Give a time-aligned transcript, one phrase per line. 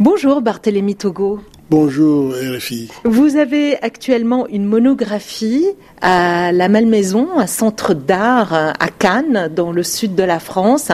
[0.00, 1.40] Bonjour Barthélémy Togo.
[1.70, 2.88] Bonjour RFI.
[3.02, 5.66] Vous avez actuellement une monographie
[6.00, 10.92] à la Malmaison, un centre d'art à Cannes, dans le sud de la France,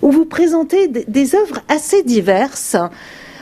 [0.00, 2.76] où vous présentez des œuvres assez diverses.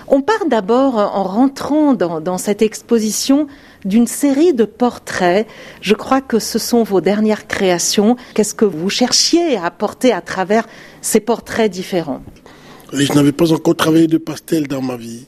[0.08, 3.46] On part d'abord, en rentrant dans, cette exposition,
[3.84, 5.46] d'une série de portraits.
[5.82, 8.16] Je crois que ce sont vos dernières créations.
[8.32, 10.66] Qu'est-ce que vous cherchiez à apporter à travers
[11.02, 12.22] ces portraits différents?
[12.96, 15.26] Je n'avais pas encore travaillé de pastel dans ma vie.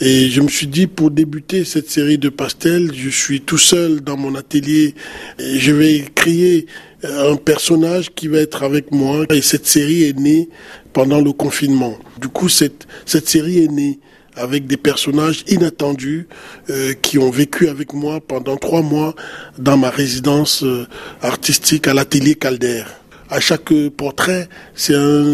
[0.00, 4.00] Et je me suis dit, pour débuter cette série de pastels, je suis tout seul
[4.00, 4.94] dans mon atelier
[5.38, 6.66] et je vais créer
[7.04, 9.26] un personnage qui va être avec moi.
[9.30, 10.48] Et cette série est née
[10.92, 11.98] pendant le confinement.
[12.18, 13.98] Du coup, cette, cette série est née
[14.34, 16.26] avec des personnages inattendus
[16.70, 19.14] euh, qui ont vécu avec moi pendant trois mois
[19.58, 20.86] dans ma résidence euh,
[21.20, 22.84] artistique à l'atelier Calder.
[23.32, 25.24] À chaque portrait, c'est un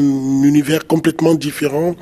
[0.44, 1.96] univers complètement différent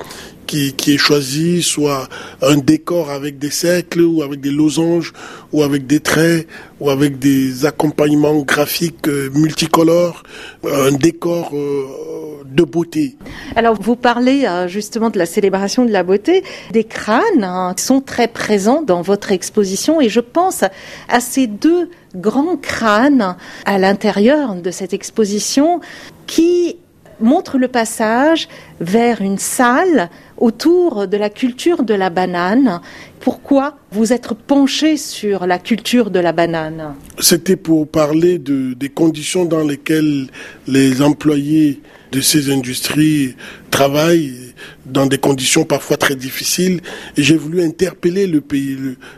[0.47, 2.07] qui, qui, est choisi, soit
[2.41, 5.13] un décor avec des cercles ou avec des losanges
[5.53, 6.47] ou avec des traits
[6.79, 10.23] ou avec des accompagnements graphiques euh, multicolores,
[10.63, 13.17] un décor euh, de beauté.
[13.55, 18.01] Alors vous parlez euh, justement de la célébration de la beauté, des crânes hein, sont
[18.01, 20.63] très présents dans votre exposition et je pense
[21.09, 25.81] à ces deux grands crânes à l'intérieur de cette exposition
[26.25, 26.77] qui
[27.19, 28.47] montre le passage
[28.79, 32.81] vers une salle autour de la culture de la banane.
[33.19, 36.95] Pourquoi vous êtes penché sur la culture de la banane?
[37.19, 40.27] C'était pour parler de, des conditions dans lesquelles
[40.67, 43.35] les employés de ces industries
[43.71, 44.53] travaillent
[44.85, 46.81] dans des conditions parfois très difficiles.
[47.17, 48.27] J'ai voulu interpeller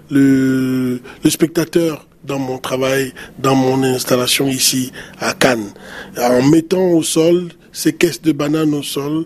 [0.09, 5.72] le spectateur dans mon travail, dans mon installation ici à Cannes,
[6.17, 9.25] en mettant au sol ces caisses de bananes au sol,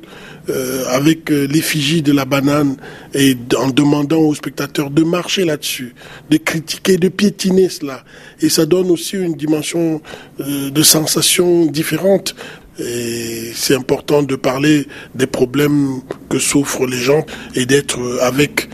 [0.50, 2.78] euh, avec euh, l'effigie de la banane,
[3.14, 5.96] et en demandant aux spectateurs de marcher là-dessus,
[6.30, 8.04] de critiquer, de piétiner cela.
[8.42, 10.02] Et ça donne aussi une dimension
[10.40, 12.36] euh, de sensation différente.
[12.80, 18.68] Et c'est important de parler des problèmes que souffrent les gens et d'être avec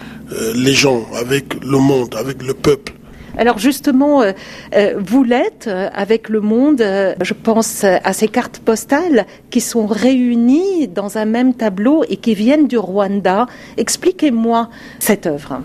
[0.55, 2.93] les gens, avec le monde, avec le peuple.
[3.39, 4.33] Alors justement, euh,
[4.75, 6.83] euh, vous l'êtes euh, avec le monde,
[7.21, 12.35] je pense à ces cartes postales qui sont réunies dans un même tableau et qui
[12.35, 13.47] viennent du Rwanda.
[13.77, 14.69] Expliquez-moi
[14.99, 15.61] cette œuvre.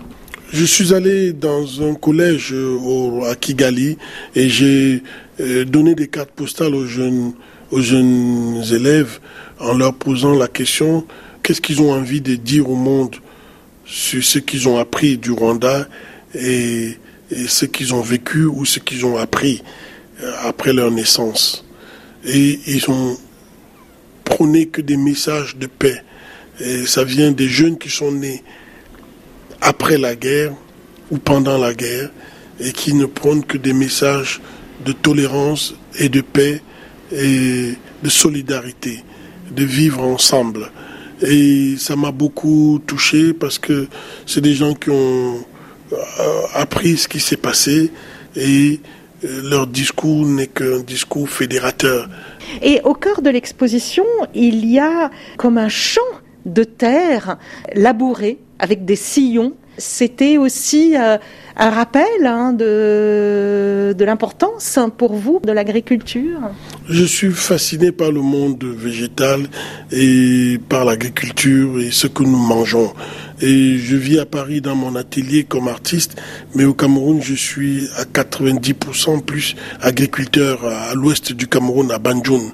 [0.53, 2.55] Je suis allé dans un collège
[3.29, 3.97] à Kigali
[4.35, 5.03] et j'ai
[5.65, 7.33] donné des cartes postales aux jeunes,
[7.71, 9.19] aux jeunes élèves
[9.59, 11.05] en leur posant la question
[11.43, 13.17] qu'est-ce qu'ils ont envie de dire au monde
[13.85, 15.89] sur ce qu'ils ont appris du Rwanda
[16.33, 16.97] et
[17.35, 19.61] et ce qu'ils ont vécu ou ce qu'ils ont appris
[20.23, 21.65] euh, après leur naissance.
[22.25, 23.17] Et ils ont
[24.23, 26.01] prôné que des messages de paix.
[26.59, 28.41] Et ça vient des jeunes qui sont nés
[29.61, 30.53] après la guerre
[31.11, 32.09] ou pendant la guerre
[32.59, 34.41] et qui ne prônent que des messages
[34.85, 36.61] de tolérance et de paix
[37.11, 39.03] et de solidarité,
[39.51, 40.71] de vivre ensemble.
[41.21, 43.87] Et ça m'a beaucoup touché parce que
[44.25, 45.45] c'est des gens qui ont
[46.53, 47.91] appris ce qui s'est passé
[48.35, 48.79] et
[49.23, 52.09] euh, leur discours n'est qu'un discours fédérateur.
[52.61, 56.01] Et au cœur de l'exposition, il y a comme un champ
[56.45, 57.37] de terre
[57.73, 59.53] labouré avec des sillons.
[59.77, 61.17] C'était aussi euh,
[61.57, 66.39] un rappel hein, de, de l'importance pour vous de l'agriculture.
[66.89, 69.47] Je suis fasciné par le monde végétal
[69.91, 72.93] et par l'agriculture et ce que nous mangeons.
[73.41, 76.21] Et je vis à Paris dans mon atelier comme artiste,
[76.55, 82.51] mais au Cameroun, je suis à 90% plus agriculteur à l'ouest du Cameroun, à Banjoun.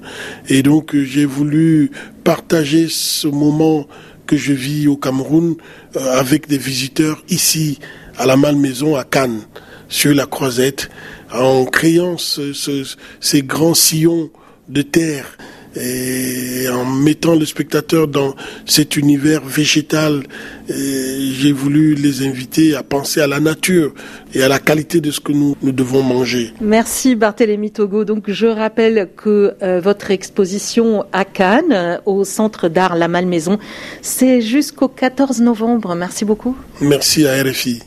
[0.48, 1.92] Et donc, j'ai voulu
[2.24, 3.86] partager ce moment
[4.32, 5.56] que je vis au Cameroun
[5.94, 7.78] euh, avec des visiteurs ici,
[8.16, 9.42] à la Malmaison, à Cannes,
[9.90, 10.88] sur la Croisette,
[11.30, 14.30] en créant ces grands sillons
[14.70, 15.36] de terre
[15.76, 18.34] et en mettant le spectateur dans
[18.66, 20.22] cet univers végétal,
[20.68, 23.94] j'ai voulu les inviter à penser à la nature
[24.34, 26.52] et à la qualité de ce que nous, nous devons manger.
[26.60, 28.04] Merci Barthélémy Togo.
[28.04, 33.58] Donc je rappelle que euh, votre exposition à Cannes, au Centre d'art La Malmaison,
[34.00, 35.94] c'est jusqu'au 14 novembre.
[35.94, 36.56] Merci beaucoup.
[36.80, 37.82] Merci à RFI.